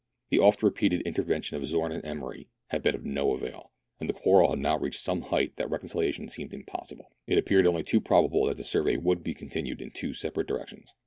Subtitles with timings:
[0.29, 4.15] The oft repeated intervention of Zorn and Emery had been of no avail, and the
[4.15, 7.11] quarrel had now reached such a height that reconcilia tion seemed impossible.
[7.27, 10.69] It appeared only too probable that the survey would be continued in two separate direc
[10.69, 10.95] tions.